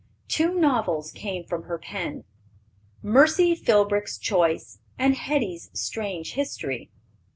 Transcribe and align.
Two 0.27 0.55
novels 0.55 1.11
came 1.11 1.43
from 1.45 1.65
her 1.65 1.77
pen, 1.77 2.23
Mercy 3.03 3.53
Philbrick's 3.55 4.17
Choice 4.17 4.79
and 4.97 5.13
Hetty's 5.13 5.69
Strange 5.79 6.33
History. 6.33 6.89